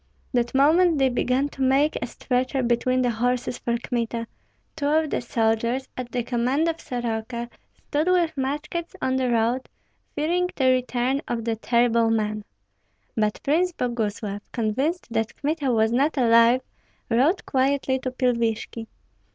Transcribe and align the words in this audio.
That 0.33 0.55
moment 0.55 0.97
they 0.97 1.09
began 1.09 1.47
to 1.49 1.61
make 1.61 1.95
a 2.01 2.07
stretcher 2.07 2.63
between 2.63 3.03
the 3.03 3.11
horses 3.11 3.59
for 3.59 3.77
Kmita. 3.77 4.25
Two 4.75 4.87
of 4.87 5.11
the 5.11 5.21
soldiers, 5.21 5.87
at 5.95 6.11
the 6.11 6.23
command 6.23 6.67
of 6.67 6.81
Soroka, 6.81 7.51
stood 7.77 8.07
with 8.07 8.35
muskets 8.35 8.95
on 8.99 9.15
the 9.17 9.29
road, 9.29 9.69
fearing 10.15 10.49
the 10.55 10.71
return 10.71 11.21
of 11.27 11.45
the 11.45 11.55
terrible 11.55 12.09
man. 12.09 12.43
But 13.15 13.41
Prince 13.43 13.73
Boguslav, 13.73 14.41
convinced 14.51 15.05
that 15.11 15.35
Kmita 15.39 15.71
was 15.71 15.91
not 15.91 16.17
alive, 16.17 16.61
rode 17.11 17.45
quietly 17.45 17.99
to 17.99 18.09
Pilvishki. 18.09 18.87